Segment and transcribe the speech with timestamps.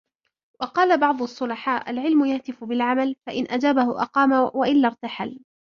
[0.61, 5.39] وَقَالَ بَعْضُ الصُّلَحَاءِ الْعِلْمُ يَهْتِفُ بِالْعَمَلِ، فَإِنْ أَجَابَهُ أَقَامَ وَإِلَّا ارْتَحَلَ